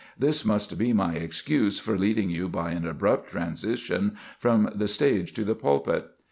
[0.17, 5.31] This must be my excuse for leading you by an abrupt transition from the stage
[5.35, 6.09] to the pulpit.